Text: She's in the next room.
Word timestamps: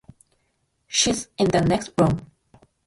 She's 0.87 1.27
in 1.37 1.49
the 1.49 1.61
next 1.61 1.91
room. 1.95 2.31